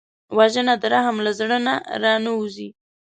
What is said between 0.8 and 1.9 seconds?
د رحم له زړه نه